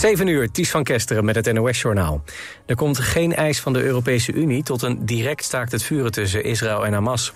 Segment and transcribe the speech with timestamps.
[0.00, 2.22] 7 uur, Ties van Kesteren met het NOS-journaal.
[2.66, 6.44] Er komt geen eis van de Europese Unie tot een direct staakt het vuren tussen
[6.44, 7.32] Israël en Hamas.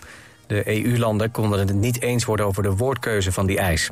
[0.46, 3.90] De EU-landen konden het niet eens worden over de woordkeuze van die eis.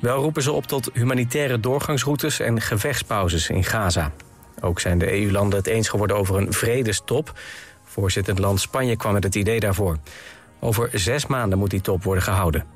[0.00, 4.12] Wel roepen ze op tot humanitaire doorgangsroutes en gevechtspauzes in Gaza.
[4.60, 7.38] Ook zijn de EU-landen het eens geworden over een vredestop.
[7.84, 9.98] Voorzittend land Spanje kwam met het idee daarvoor.
[10.60, 12.73] Over zes maanden moet die top worden gehouden.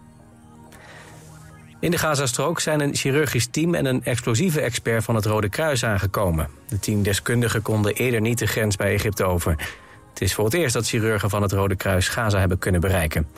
[1.81, 5.85] In de Gazastrook zijn een chirurgisch team en een explosieve expert van het Rode Kruis
[5.85, 6.49] aangekomen.
[6.69, 9.51] De tien deskundigen konden eerder niet de grens bij Egypte over.
[10.09, 13.29] Het is voor het eerst dat chirurgen van het Rode Kruis Gaza hebben kunnen bereiken.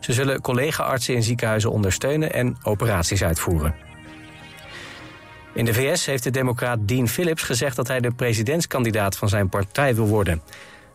[0.00, 3.74] Ze zullen collega-artsen in ziekenhuizen ondersteunen en operaties uitvoeren.
[5.54, 9.48] In de VS heeft de democraat Dean Phillips gezegd dat hij de presidentskandidaat van zijn
[9.48, 10.42] partij wil worden.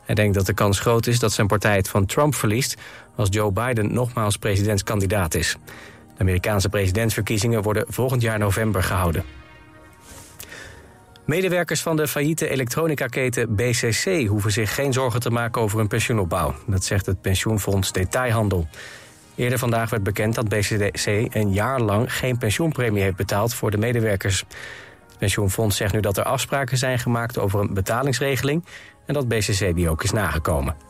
[0.05, 2.76] Hij denkt dat de kans groot is dat zijn partij het van Trump verliest
[3.16, 5.57] als Joe Biden nogmaals presidentskandidaat is.
[6.17, 9.23] De Amerikaanse presidentsverkiezingen worden volgend jaar november gehouden.
[11.26, 16.55] Medewerkers van de failliete elektronica-keten BCC hoeven zich geen zorgen te maken over hun pensioenopbouw.
[16.68, 18.68] Dat zegt het pensioenfonds Detailhandel.
[19.35, 23.77] Eerder vandaag werd bekend dat BCC een jaar lang geen pensioenpremie heeft betaald voor de
[23.77, 24.40] medewerkers.
[25.07, 28.65] Het pensioenfonds zegt nu dat er afspraken zijn gemaakt over een betalingsregeling
[29.05, 30.87] en dat BCC die ook is nagekomen.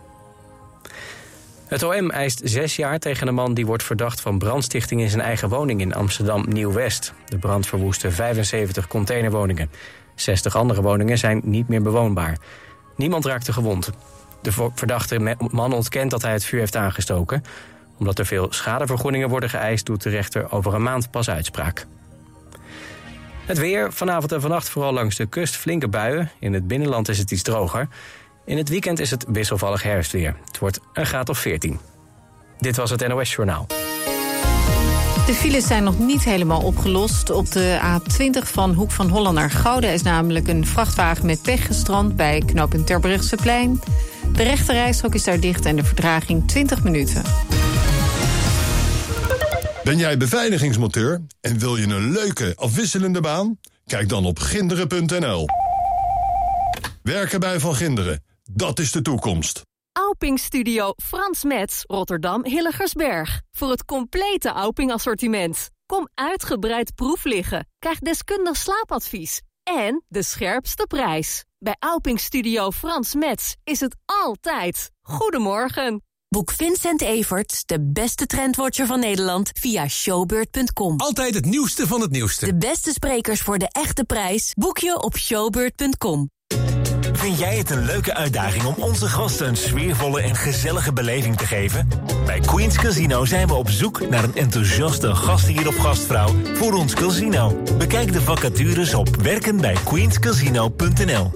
[1.68, 5.22] Het OM eist zes jaar tegen een man die wordt verdacht van brandstichting in zijn
[5.22, 7.14] eigen woning in Amsterdam Nieuw-West.
[7.26, 9.70] De brand verwoestte 75 containerwoningen.
[10.16, 12.38] 60 andere woningen zijn niet meer bewoonbaar.
[12.96, 13.90] Niemand raakte gewond.
[14.42, 17.44] De verdachte man ontkent dat hij het vuur heeft aangestoken.
[17.98, 21.86] Omdat er veel schadevergoedingen worden geëist, doet de rechter over een maand pas uitspraak.
[23.46, 26.32] Het weer, vanavond en vannacht vooral langs de kust flinke buien.
[26.40, 27.88] In het binnenland is het iets droger.
[28.48, 30.36] In het weekend is het wisselvallig herfstweer.
[30.46, 31.80] Het wordt een graad of 14.
[32.58, 33.66] Dit was het NOS Journaal.
[35.26, 37.30] De files zijn nog niet helemaal opgelost.
[37.30, 41.66] Op de A20 van Hoek van Holland naar Gouda is namelijk een vrachtwagen met pech
[41.66, 43.82] gestrand bij knooppunt Terbrechtseplein.
[44.34, 47.24] De rechte rijstrook is daar dicht en de verdraging 20 minuten.
[49.84, 53.60] Ben jij beveiligingsmonteur en wil je een leuke, afwisselende baan?
[53.86, 55.46] Kijk dan op ginderen.nl.
[57.02, 59.62] Werken bij Van Ginderen dat is de toekomst.
[59.92, 63.42] Auping Studio Frans Metz, Rotterdam Hilligersberg.
[63.52, 65.70] Voor het complete Auping assortiment.
[65.86, 67.68] Kom uitgebreid proef liggen.
[67.80, 69.42] Krijg deskundig slaapadvies.
[69.64, 71.44] En de scherpste prijs.
[71.60, 74.92] Bij Auping Studio Frans Metz is het altijd.
[75.02, 76.02] Goedemorgen.
[76.30, 81.00] Boek Vincent Everts, de beste trendwatcher van Nederland, via showbeurt.com.
[81.00, 82.46] Altijd het nieuwste van het nieuwste.
[82.46, 86.30] De beste sprekers voor de echte prijs boek je op showbeurt.com.
[87.18, 91.46] Vind jij het een leuke uitdaging om onze gasten een sfeervolle en gezellige beleving te
[91.46, 91.88] geven?
[92.26, 96.94] Bij Queens Casino zijn we op zoek naar een enthousiaste gastheer of gastvrouw voor ons
[96.94, 97.62] casino.
[97.78, 101.32] Bekijk de vacatures op werkenbijqueenscasino.nl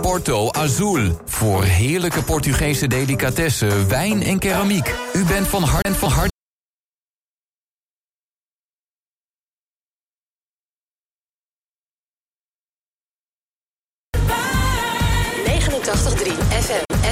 [0.00, 1.20] Porto Azul.
[1.24, 4.94] Voor heerlijke Portugese delicatessen, wijn en keramiek.
[5.12, 6.37] U bent van hart en van hart.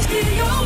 [0.08, 0.36] FM.
[0.36, 0.65] FM.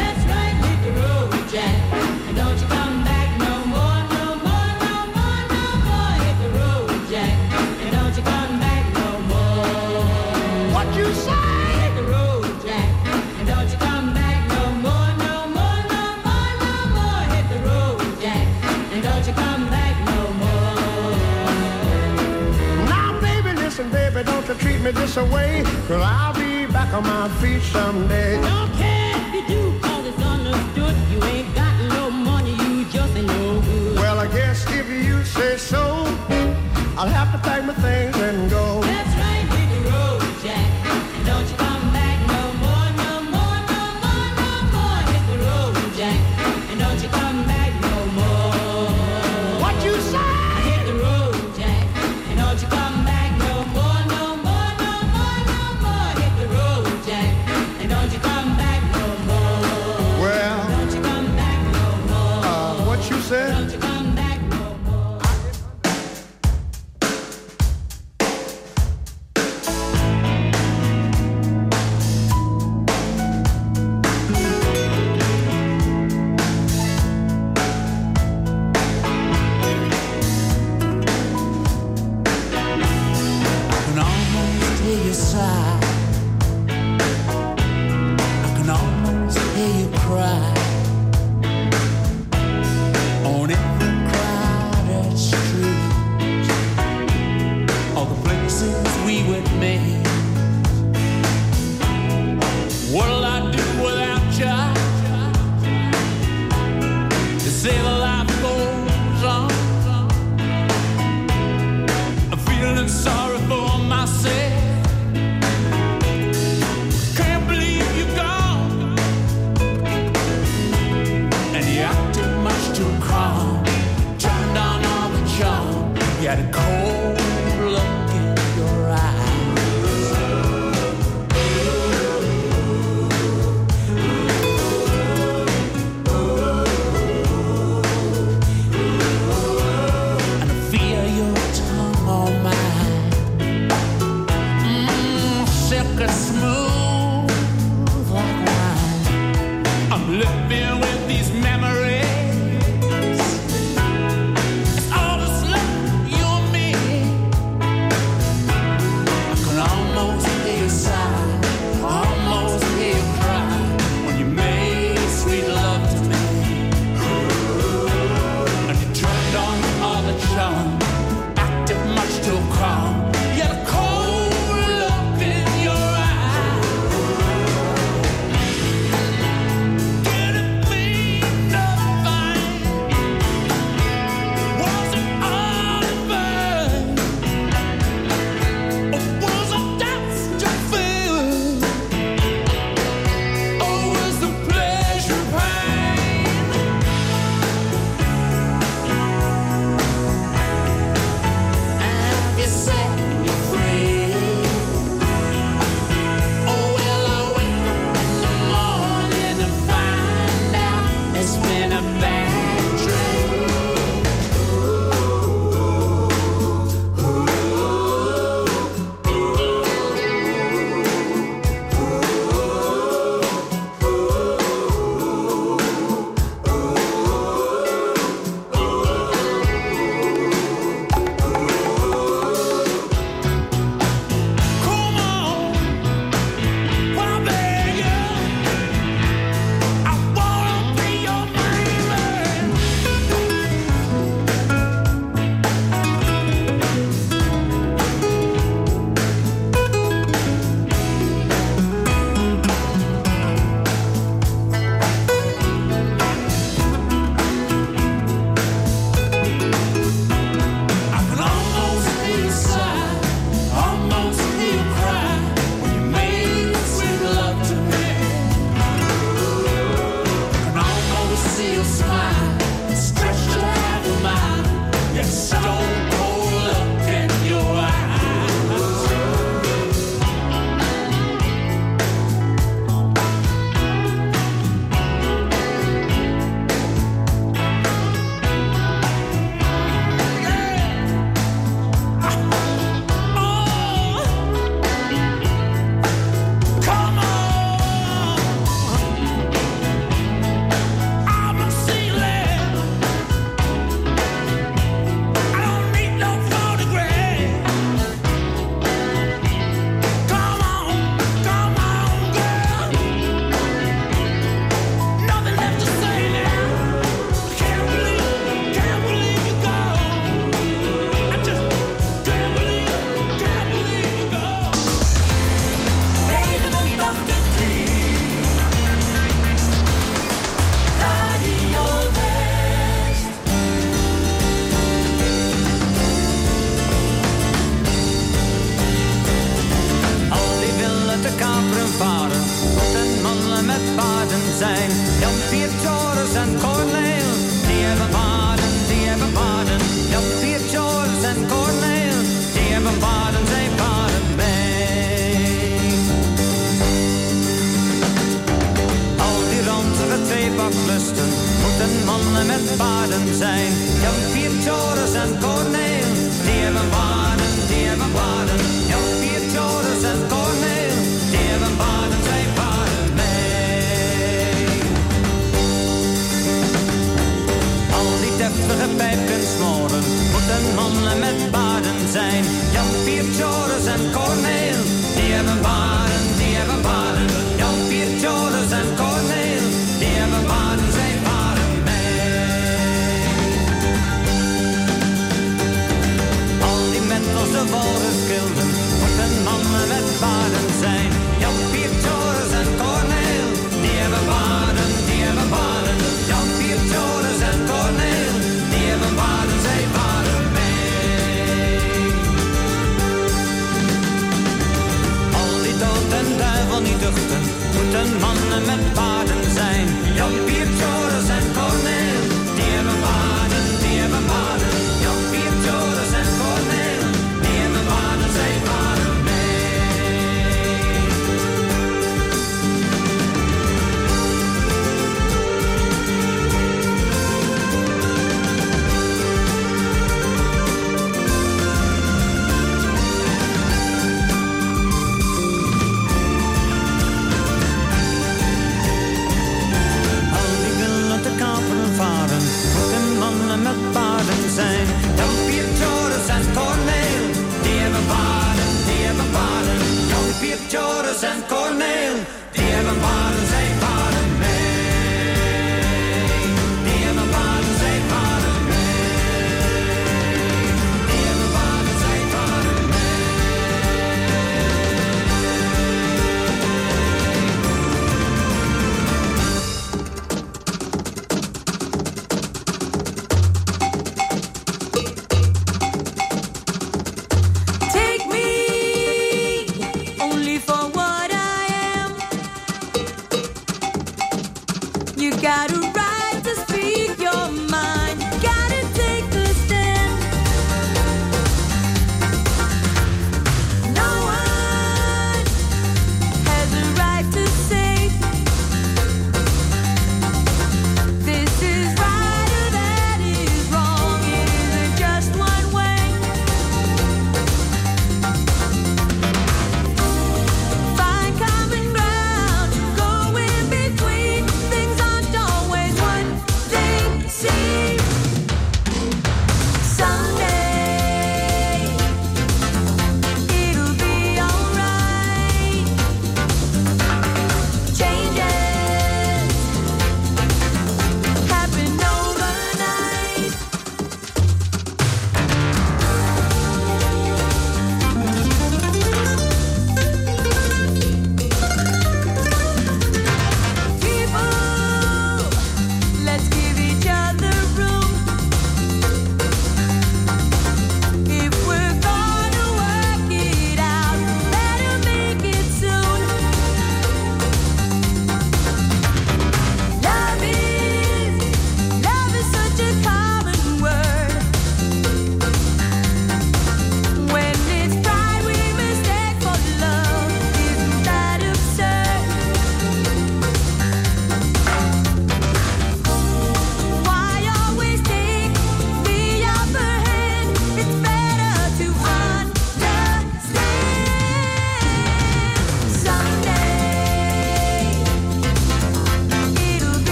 [24.93, 25.63] Me this away.
[25.87, 29.00] Cause I'll be back on my feet someday.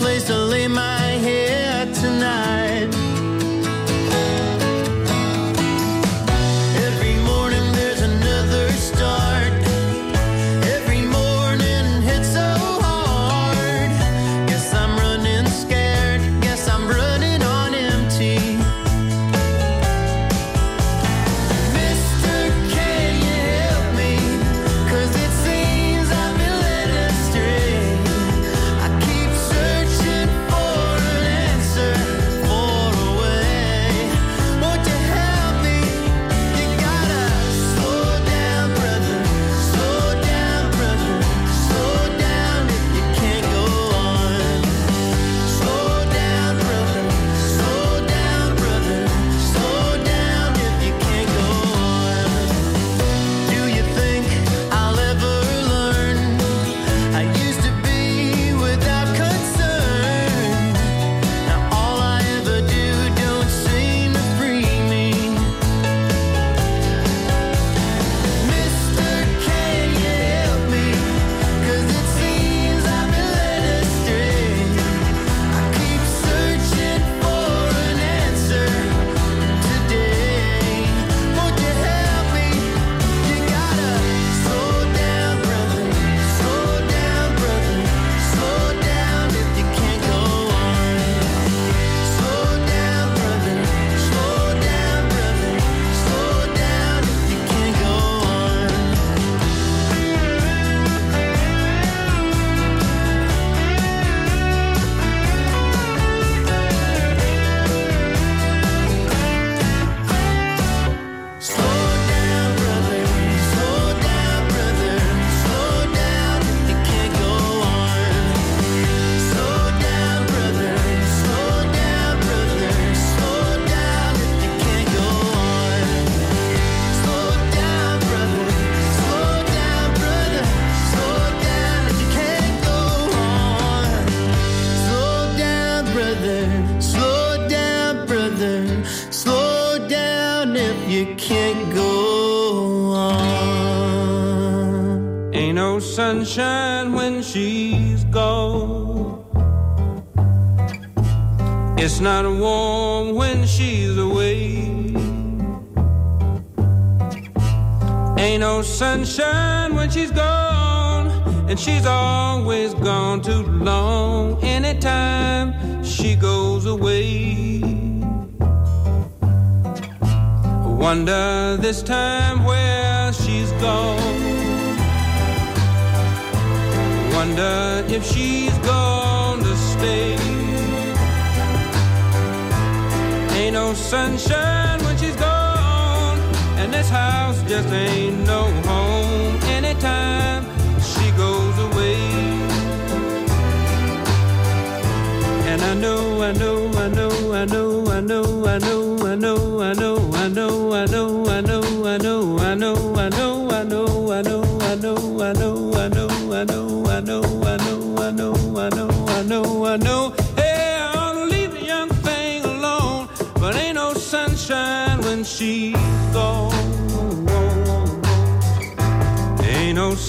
[0.00, 0.39] Place to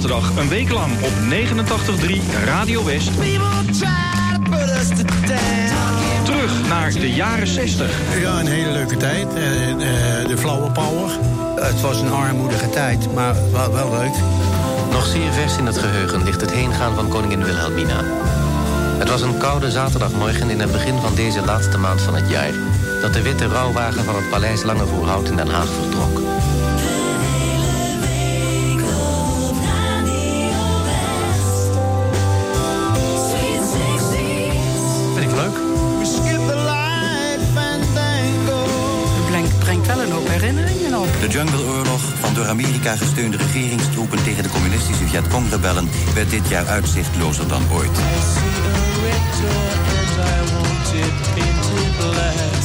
[0.00, 3.10] zaterdag een week lang op 89.3 Radio West.
[6.24, 7.90] Terug naar de jaren 60.
[8.20, 9.34] Ja, een hele leuke tijd.
[9.34, 11.10] Eh, eh, de flauwe power.
[11.56, 14.14] Het was een armoedige tijd, maar wel, wel leuk.
[14.90, 18.02] Nog zeer vers in het geheugen ligt het heengaan van koningin Wilhelmina.
[18.98, 22.52] Het was een koude zaterdagmorgen in het begin van deze laatste maand van het jaar...
[23.00, 26.37] dat de witte rouwwagen van het paleis Langevoerhout in Den Haag vertrok.
[41.20, 47.48] De Jungleoorlog, van door Amerika gesteunde regeringstroepen tegen de communistische Vietcong-rebellen, werd dit jaar uitzichtlozer
[47.48, 47.96] dan ooit.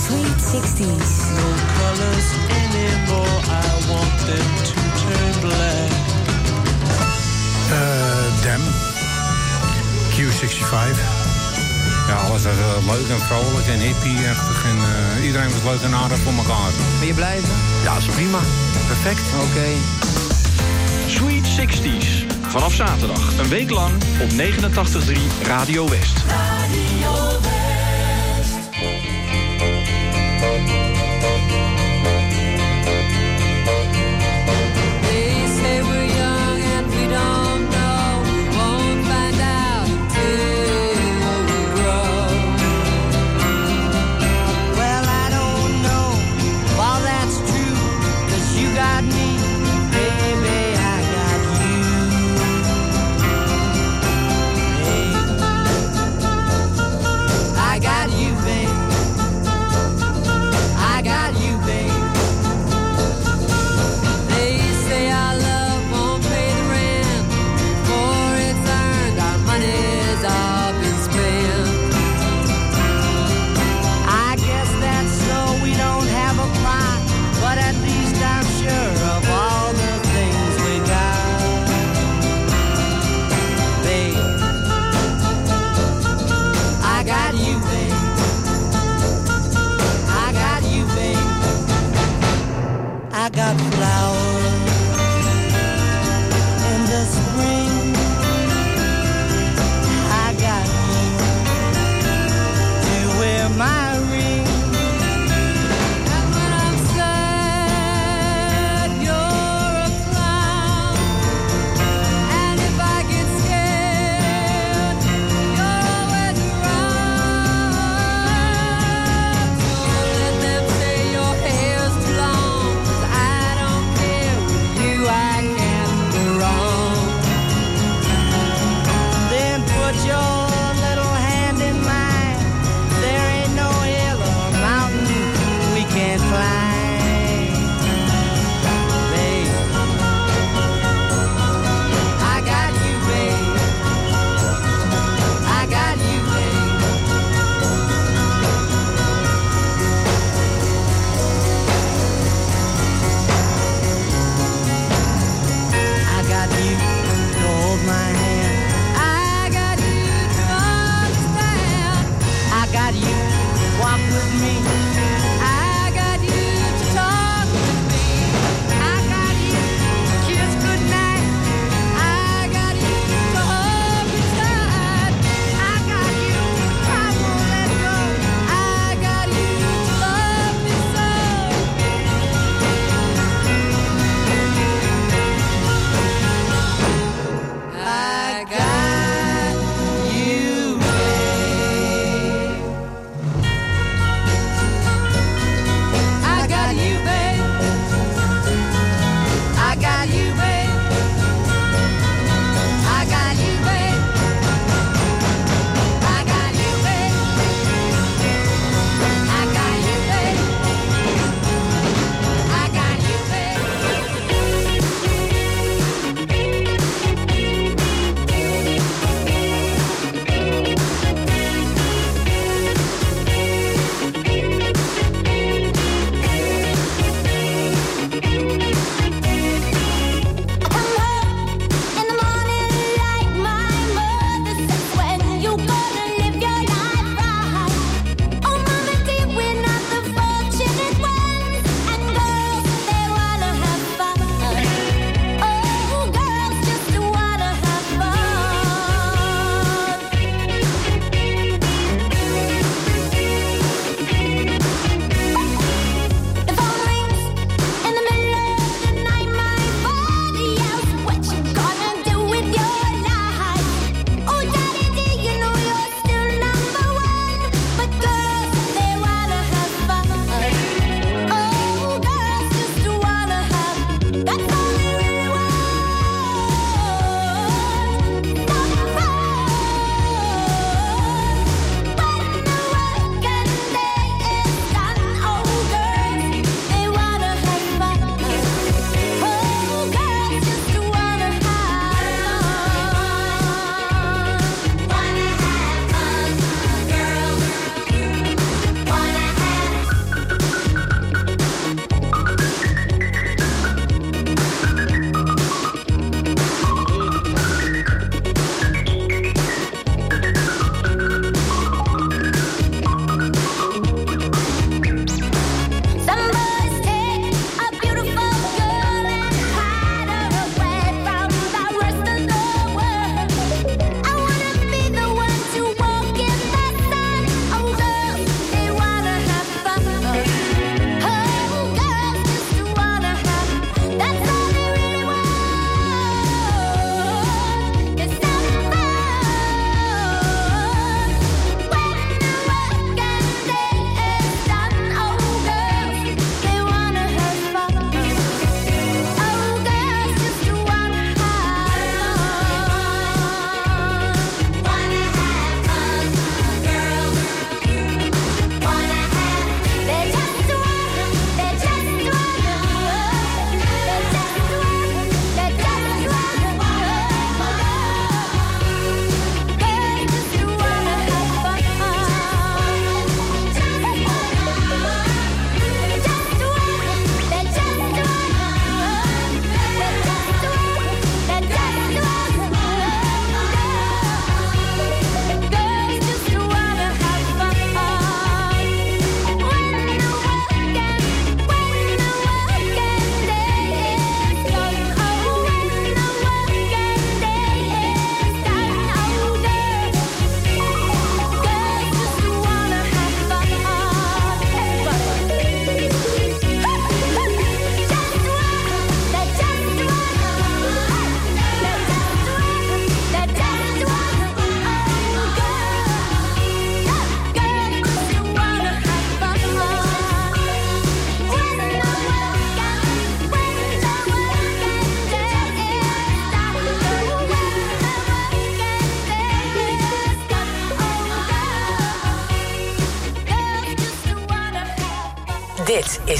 [0.06, 1.12] Sweet 60s.
[1.36, 2.30] No colors
[2.62, 3.39] anymore.
[3.48, 5.92] I want them to turn black.
[7.70, 8.62] Eh Dem.
[10.12, 11.23] Q65.
[12.13, 14.65] Ja, alles was eh, leuk en vrolijk en hippie-achtig.
[14.65, 16.71] En eh, iedereen was leuk en aardig voor elkaar.
[16.99, 17.39] Ben je blij?
[17.84, 18.39] Ja, is prima.
[18.88, 19.21] Perfect.
[19.41, 19.67] Oké.
[21.08, 22.26] Sweet 60s.
[22.41, 26.15] Vanaf zaterdag een week lang op 89.3 Radio West.
[26.28, 27.62] They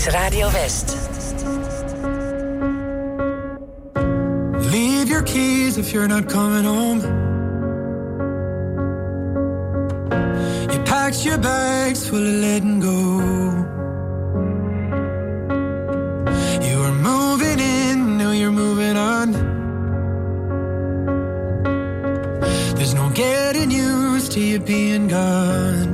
[0.08, 0.88] is Radio West.
[4.72, 7.00] Leave your keys if you're not coming home.
[10.72, 13.20] You packed your bags full of letting go.
[16.68, 19.32] You were moving in, now you're moving on.
[22.76, 25.93] There's no getting used to you being gone.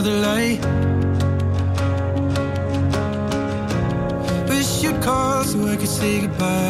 [0.00, 0.60] another light.
[4.48, 6.69] Wish you'd call so I could say goodbye.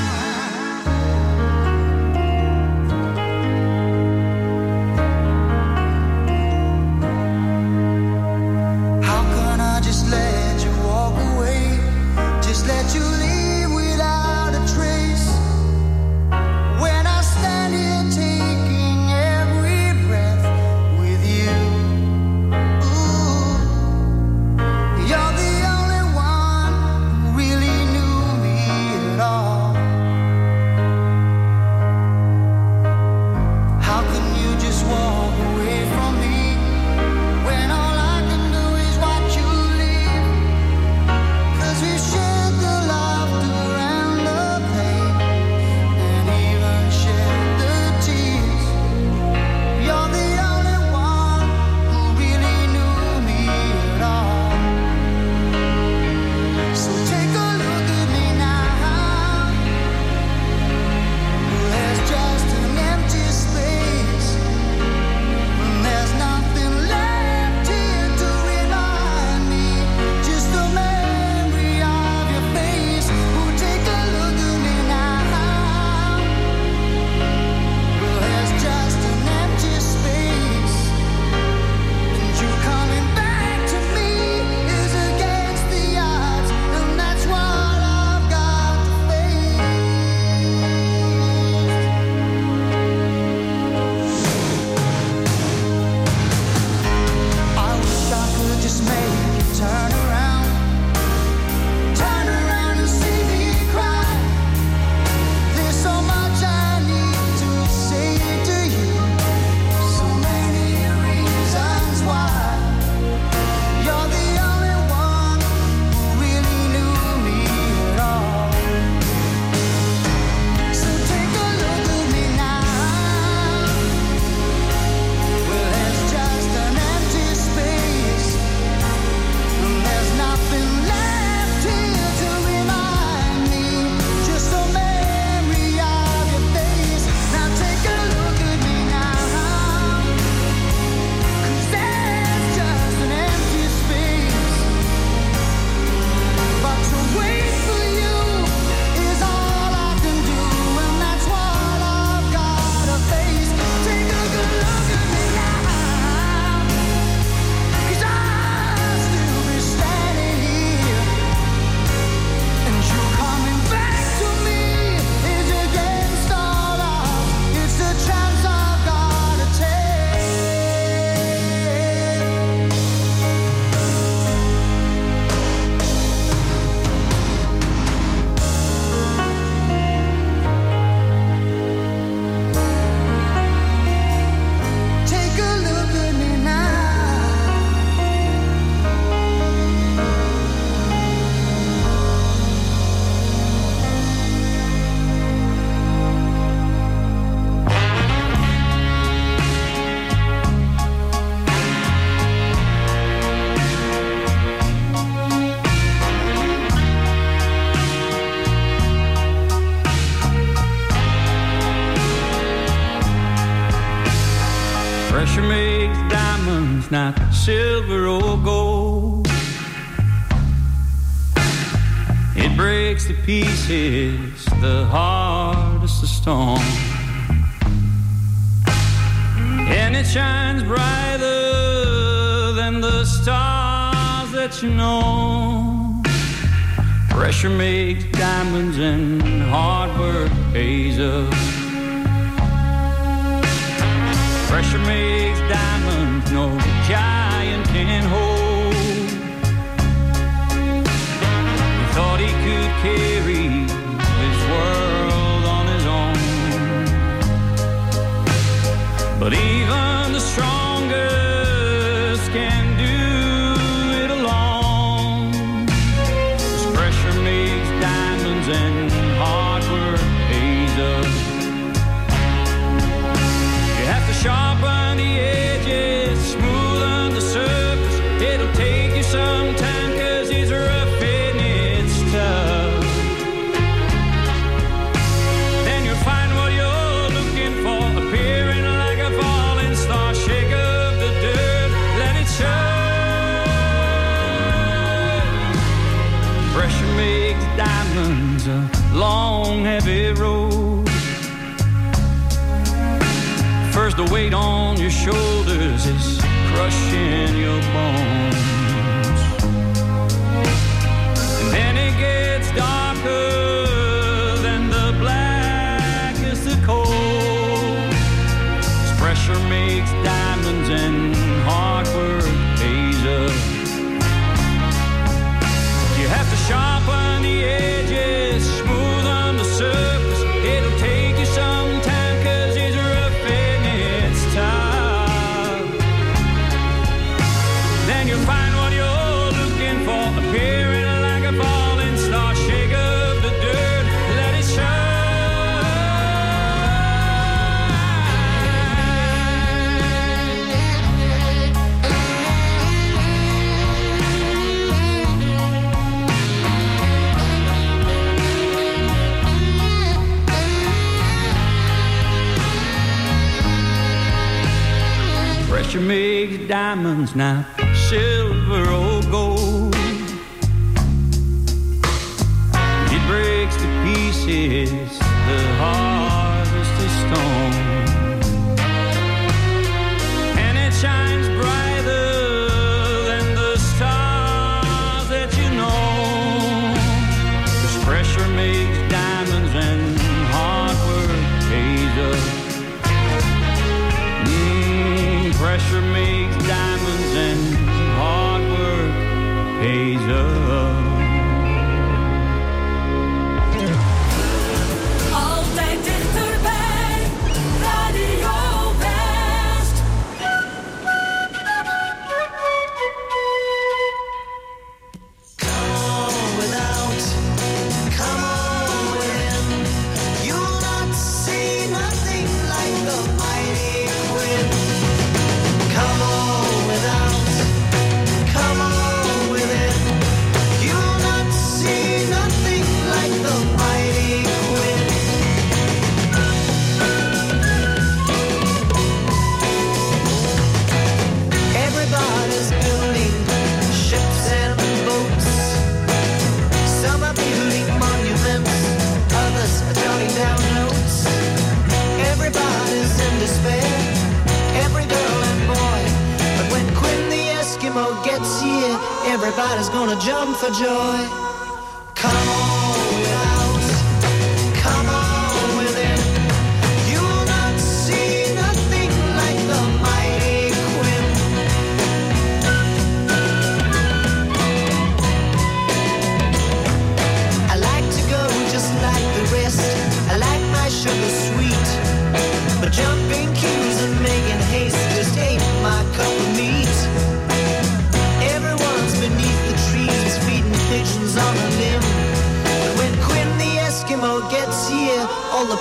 [374.61, 375.10] kiss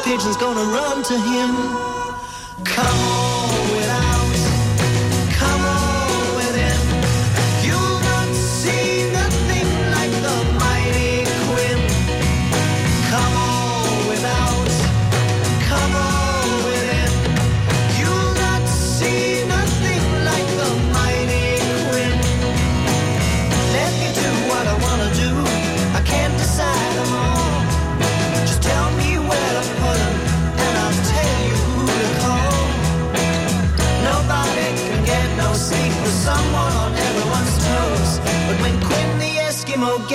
[0.05, 1.90] pigeons gonna run to him.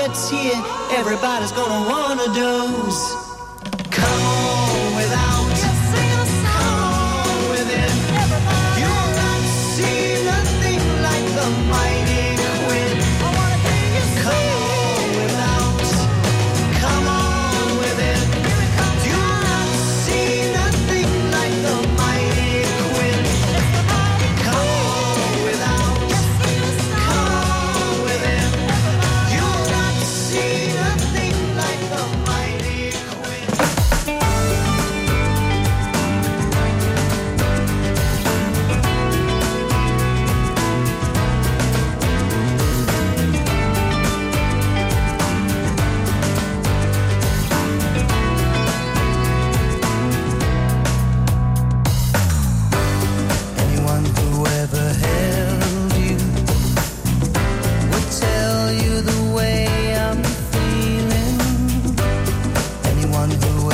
[0.07, 3.14] gets here, everybody's gonna wanna doze.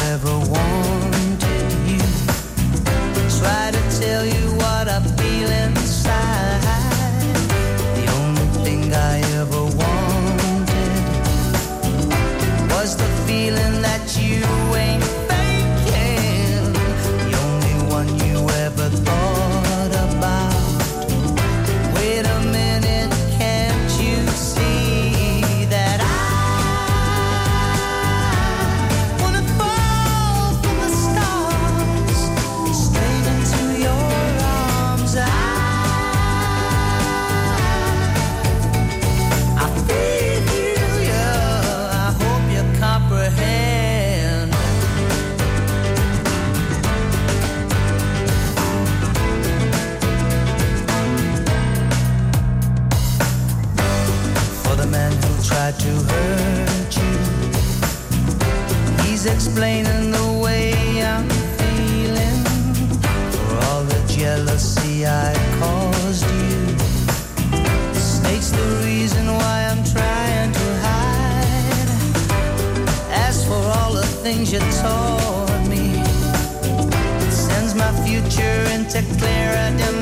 [0.04, 0.71] ever want.
[59.52, 60.72] Explaining the way
[61.04, 61.28] I'm
[61.60, 62.44] feeling
[63.34, 66.78] for all the jealousy I caused you.
[67.94, 71.90] States the reason why I'm trying to hide.
[73.28, 76.00] As for all the things you taught me,
[77.26, 80.01] it sends my future into clearer dimensions.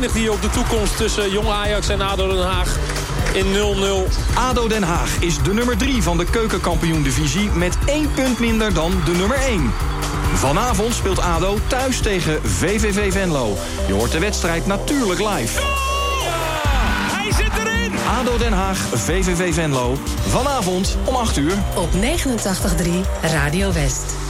[0.00, 2.76] Eindigt hier op de toekomst tussen Jong Ajax en ADO Den Haag
[3.32, 3.56] in 0-0.
[4.34, 7.50] ADO Den Haag is de nummer 3 van de keukenkampioen-divisie...
[7.50, 9.72] met één punt minder dan de nummer 1.
[10.34, 13.56] Vanavond speelt ADO thuis tegen VVV Venlo.
[13.86, 15.60] Je hoort de wedstrijd natuurlijk live.
[17.12, 17.92] Hij zit erin!
[18.20, 19.96] ADO Den Haag, VVV Venlo.
[20.28, 21.54] Vanavond om 8 uur.
[21.74, 22.00] Op 89.3
[23.22, 24.29] Radio West.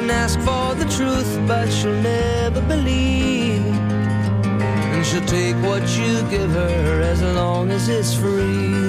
[0.00, 3.66] can ask for the truth, but she'll never believe.
[4.92, 8.88] And she'll take what you give her as long as it's free.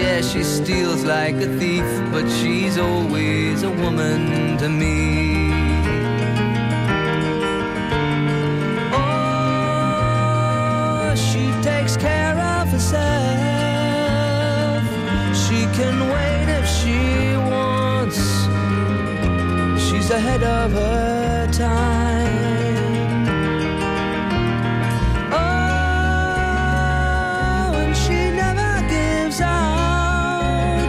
[0.00, 5.52] Yeah, she steals like a thief, but she's always a woman to me.
[8.92, 10.26] Oh,
[11.14, 13.06] she takes care of herself.
[15.44, 17.45] She can wait if she.
[20.06, 23.26] She's ahead of her time.
[25.32, 25.36] Oh,
[27.74, 30.86] and she never gives out.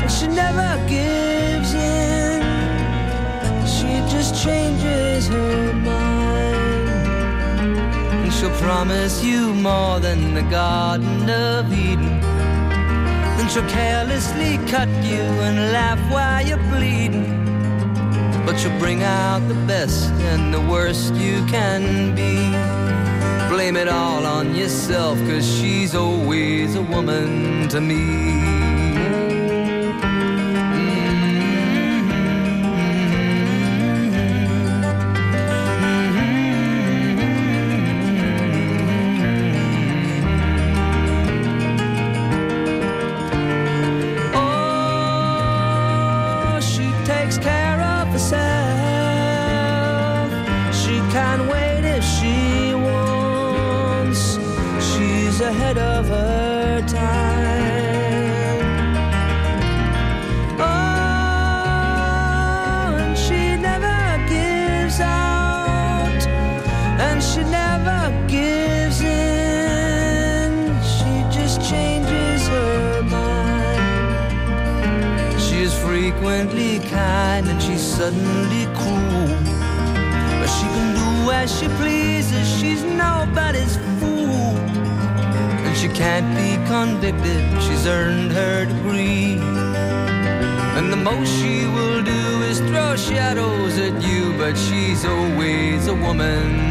[0.00, 2.40] And she never gives in.
[3.66, 6.88] She just changes her mind.
[8.22, 12.22] And she'll promise you more than the Garden of Eden.
[13.36, 17.39] Then she'll carelessly cut you and laugh while you're bleeding.
[18.50, 22.34] But she'll bring out the best and the worst you can be.
[23.48, 28.79] Blame it all on yourself, cause she's always a woman to me.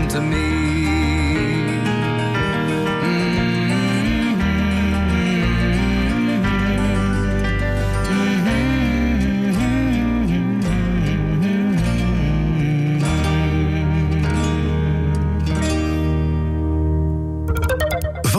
[0.10, 0.50] To.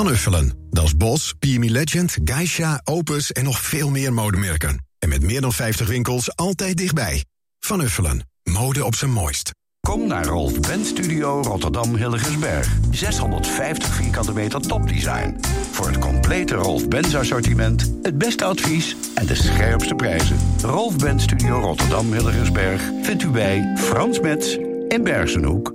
[0.00, 0.52] Van Uffelen.
[0.70, 4.86] Dat is Bos, PME Legend, Geisha, Opus en nog veel meer modemerken.
[4.98, 7.24] En met meer dan 50 winkels altijd dichtbij.
[7.58, 8.28] Van Uffelen.
[8.42, 9.59] Mode op zijn mooist.
[9.90, 12.76] Kom naar Rolf Benz Studio Rotterdam Hilligensberg.
[12.90, 15.36] 650 vierkante meter topdesign.
[15.70, 20.36] Voor het complete Rolf Benz assortiment, het beste advies en de scherpste prijzen.
[20.62, 24.56] Rolf Benz Studio Rotterdam Hilligensberg vindt u bij Frans Metz
[24.88, 25.74] in Bergenhoek.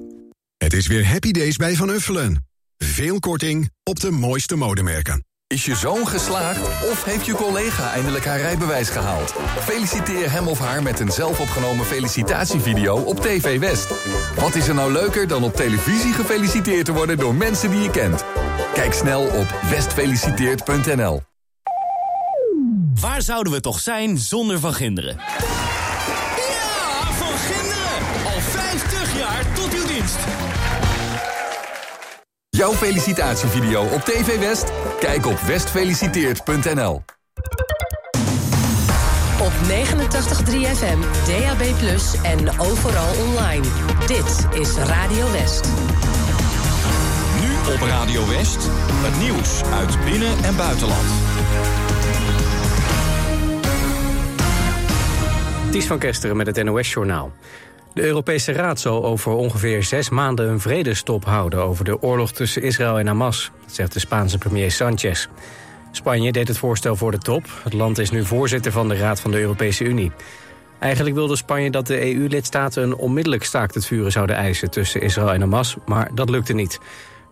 [0.58, 2.46] Het is weer Happy Days bij Van Uffelen.
[2.78, 5.24] Veel korting op de mooiste modemerken.
[5.56, 9.34] Is je zoon geslaagd of heeft je collega eindelijk haar rijbewijs gehaald?
[9.60, 13.94] Feliciteer hem of haar met een zelfopgenomen felicitatievideo op TV West.
[14.36, 17.90] Wat is er nou leuker dan op televisie gefeliciteerd te worden door mensen die je
[17.90, 18.24] kent?
[18.74, 21.22] Kijk snel op westfeliciteert.nl.
[23.00, 25.16] Waar zouden we toch zijn zonder Van Ginderen?
[25.18, 28.34] Ja, Van Ginderen!
[28.34, 30.18] Al 50 jaar tot uw dienst.
[32.56, 34.72] Jouw felicitatievideo op TV West?
[35.00, 37.04] Kijk op westfeliciteert.nl.
[39.42, 41.62] Op 89.3 FM, DAB+,
[42.24, 43.66] en overal online.
[44.08, 45.66] Dit is Radio West.
[47.42, 51.08] Nu op Radio West, het nieuws uit binnen- en buitenland.
[55.72, 57.32] Ties van Kesteren met het NOS-journaal.
[57.96, 61.64] De Europese Raad zal over ongeveer zes maanden een vredestop houden...
[61.64, 65.28] over de oorlog tussen Israël en Hamas, zegt de Spaanse premier Sanchez.
[65.92, 67.46] Spanje deed het voorstel voor de top.
[67.64, 70.12] Het land is nu voorzitter van de Raad van de Europese Unie.
[70.80, 74.70] Eigenlijk wilde Spanje dat de EU-lidstaten een onmiddellijk staakt het vuren zouden eisen...
[74.70, 76.80] tussen Israël en Hamas, maar dat lukte niet.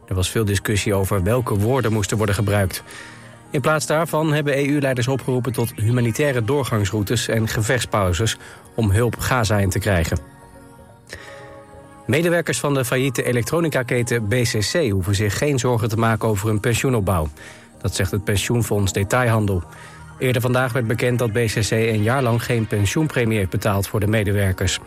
[0.07, 2.83] Er was veel discussie over welke woorden moesten worden gebruikt.
[3.51, 8.37] In plaats daarvan hebben EU-leiders opgeroepen tot humanitaire doorgangsroutes en gevechtspauzes
[8.75, 10.32] om hulp Gaza in te krijgen.
[12.05, 17.27] Medewerkers van de failliete elektronica-keten BCC hoeven zich geen zorgen te maken over hun pensioenopbouw.
[17.81, 19.63] Dat zegt het pensioenfonds Detailhandel.
[20.19, 24.07] Eerder vandaag werd bekend dat BCC een jaar lang geen pensioenpremie heeft betaald voor de
[24.07, 24.79] medewerkers.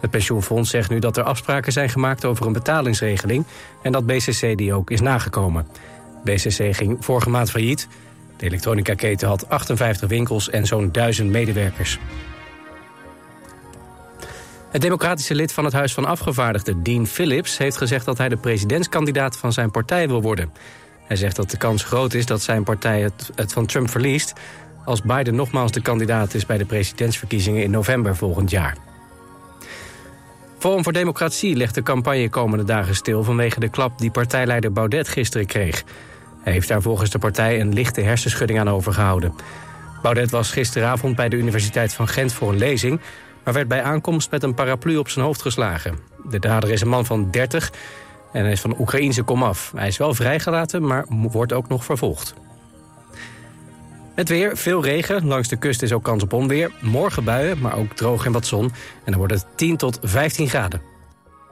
[0.00, 3.44] Het pensioenfonds zegt nu dat er afspraken zijn gemaakt over een betalingsregeling
[3.82, 5.66] en dat BCC die ook is nagekomen.
[6.24, 7.88] BCC ging vorige maand failliet.
[8.36, 11.98] De elektronica-keten had 58 winkels en zo'n 1000 medewerkers.
[14.72, 17.58] Het democratische lid van het Huis van Afgevaardigden, Dean Phillips...
[17.58, 20.52] heeft gezegd dat hij de presidentskandidaat van zijn partij wil worden.
[21.04, 24.32] Hij zegt dat de kans groot is dat zijn partij het, van Trump verliest...
[24.84, 28.76] als Biden nogmaals de kandidaat is bij de presidentsverkiezingen in november volgend jaar.
[30.58, 33.24] Forum voor Democratie legt de campagne komende dagen stil...
[33.24, 35.84] vanwege de klap die partijleider Baudet gisteren kreeg.
[36.42, 39.34] Hij heeft daar volgens de partij een lichte hersenschudding aan overgehouden.
[40.02, 43.00] Baudet was gisteravond bij de Universiteit van Gent voor een lezing...
[43.44, 45.98] maar werd bij aankomst met een paraplu op zijn hoofd geslagen.
[46.30, 47.72] De dader is een man van 30
[48.32, 49.72] en hij is van Oekraïense komaf.
[49.76, 52.34] Hij is wel vrijgelaten, maar wordt ook nog vervolgd.
[54.14, 55.26] Het weer, veel regen.
[55.26, 56.70] Langs de kust is ook kans op onweer.
[56.80, 58.64] Morgen buien, maar ook droog en wat zon.
[58.64, 58.72] En
[59.04, 60.82] dan wordt het 10 tot 15 graden.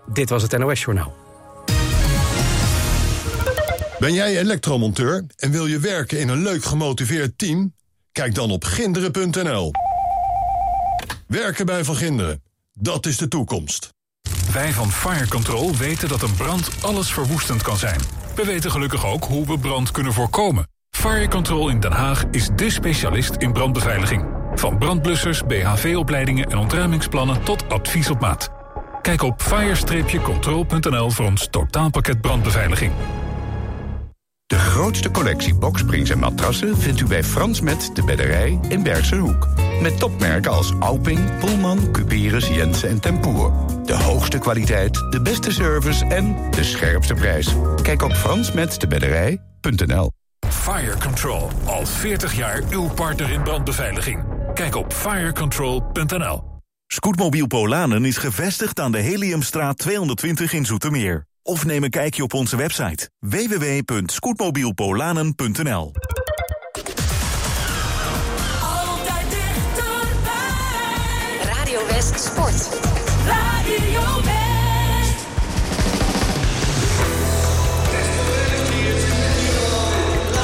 [0.06, 1.14] Dit was het NOS Journaal.
[3.98, 7.74] Ben jij elektromonteur en wil je werken in een leuk gemotiveerd team?
[8.12, 9.89] Kijk dan op ginderen.nl.
[11.26, 12.42] Werken bij Van Ginderen,
[12.72, 13.88] dat is de toekomst.
[14.52, 18.00] Wij van Fire Control weten dat een brand alles verwoestend kan zijn.
[18.34, 20.68] We weten gelukkig ook hoe we brand kunnen voorkomen.
[20.90, 24.24] Fire Control in Den Haag is dé specialist in brandbeveiliging.
[24.54, 28.50] Van brandblussers, BHV-opleidingen en ontruimingsplannen tot advies op maat.
[29.02, 32.92] Kijk op fire-control.nl voor ons totaalpakket brandbeveiliging.
[34.50, 39.16] De grootste collectie boksprings en matrassen vindt u bij Frans Met de Bedderij in Bergse
[39.16, 39.48] Hoek.
[39.82, 43.52] Met topmerken als Alping, Pullman, Cuperus, Jensen en Tempoer.
[43.84, 47.54] De hoogste kwaliteit, de beste service en de scherpste prijs.
[47.82, 50.10] Kijk op fransmetstebedderij.nl
[50.48, 54.24] Fire Control, al 40 jaar uw partner in brandbeveiliging.
[54.54, 56.42] Kijk op firecontrol.nl
[56.86, 61.28] Scootmobiel Polanen is gevestigd aan de Heliumstraat 220 in Zoetermeer.
[61.50, 65.92] Of neem een kijkje op onze website www.scootmobielpolanen.nl
[68.62, 71.38] Altijd dichterbij.
[71.42, 72.89] Radio West Sport.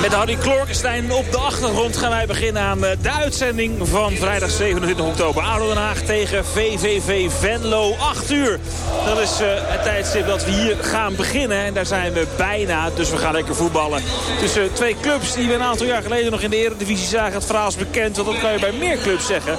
[0.06, 4.50] Met Harry Klorkenstein op de achtergrond gaan wij beginnen aan eh, de uitzending van vrijdag
[4.50, 5.42] 27 oktober.
[5.42, 8.58] ADO Den Haag tegen VVV Venlo, 8 uur.
[9.04, 11.64] Dat is eh, het tijdstip dat we hier gaan beginnen.
[11.64, 14.02] En daar zijn we bijna, dus we gaan lekker voetballen.
[14.38, 17.34] Tussen twee clubs die we een aantal jaar geleden nog in de Eredivisie zagen.
[17.34, 19.58] Het verhaal is bekend, want dat kan je bij meer clubs zeggen.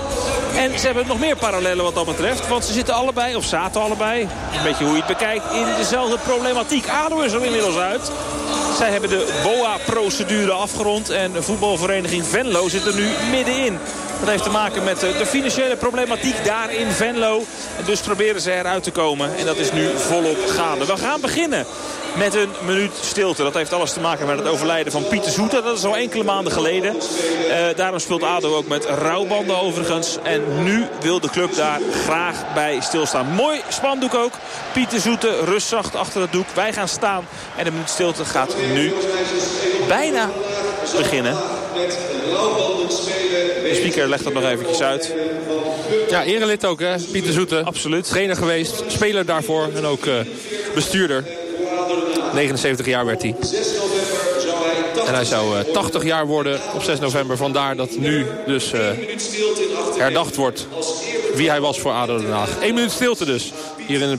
[0.56, 2.48] En ze hebben nog meer parallellen wat dat betreft.
[2.48, 6.18] Want ze zitten allebei, of zaten allebei, een beetje hoe je het bekijkt, in dezelfde
[6.18, 6.90] problematiek.
[6.90, 8.12] ADO is er inmiddels uit.
[8.78, 13.80] Zij hebben de BOA-procedure afgerond en voetbalvereniging Venlo zit er nu middenin.
[14.20, 17.44] Dat heeft te maken met de financiële problematiek daar in Venlo.
[17.78, 19.38] En dus proberen ze eruit te komen.
[19.38, 20.86] En dat is nu volop gaande.
[20.86, 21.66] We gaan beginnen
[22.18, 23.44] met een minuut stilte.
[23.44, 25.64] Dat heeft alles te maken met het overlijden van Pieter Zoeter.
[25.64, 26.96] Dat is al enkele maanden geleden.
[27.50, 30.18] Eh, daarom speelt ADO ook met rouwbanden overigens.
[30.24, 33.28] En nu wil de club daar graag bij stilstaan.
[33.28, 34.34] Mooi spandoek ook.
[34.74, 36.48] Pieter Zoeter rustzacht achter het doek.
[36.54, 37.28] Wij gaan staan.
[37.56, 38.94] En de minuut stilte gaat nu
[39.88, 40.30] bijna
[40.98, 41.38] beginnen.
[43.64, 45.14] De speaker legt dat nog eventjes uit.
[46.10, 47.64] Ja, erelid ook hè, Pieter Zoete.
[47.64, 48.08] Absoluut.
[48.08, 50.14] Trainer geweest, speler daarvoor en ook eh,
[50.74, 51.24] bestuurder.
[52.34, 53.36] 79 jaar werd hij.
[55.06, 57.38] En hij zou eh, 80 jaar worden op 6 november.
[57.38, 58.82] Vandaar dat nu dus eh,
[59.98, 60.68] herdacht wordt
[61.38, 62.50] wie hij was voor ADO Den Haag.
[62.62, 63.54] Eén minuut stilte dus.
[63.88, 64.10] Hier in het